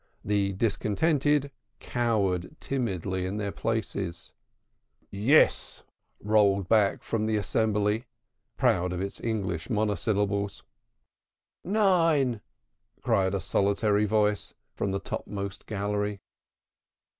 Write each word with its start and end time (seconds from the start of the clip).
The 0.25 0.53
discontented 0.53 1.51
cowered 1.79 2.55
timidly 2.59 3.27
in 3.27 3.37
their 3.37 3.51
places. 3.51 4.33
"Yes," 5.11 5.83
rolled 6.19 6.67
back 6.67 7.03
from 7.03 7.27
the 7.27 7.37
assembly, 7.37 8.05
proud 8.57 8.93
of 8.93 9.01
its 9.03 9.21
English 9.23 9.69
monosyllables. 9.69 10.63
"Nein," 11.63 12.41
cried 13.03 13.35
a 13.35 13.39
solitary 13.39 14.05
voice 14.05 14.55
from 14.73 14.89
the 14.89 14.99
topmost 14.99 15.67
gallery. 15.67 16.21